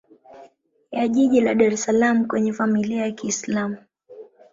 ya 0.91 1.07
jiji 1.07 1.41
la 1.41 1.53
Dar 1.55 1.73
es 1.73 1.81
salaam 1.83 2.27
kwenye 2.27 2.53
Familia 2.53 3.01
ya 3.05 3.11
kiislam 3.11 3.75